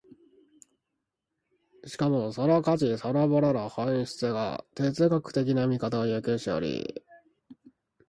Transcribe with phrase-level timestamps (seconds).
[1.85, 2.31] しかも
[2.63, 7.03] 価値そのものの本質が哲学的な見方を要求しており、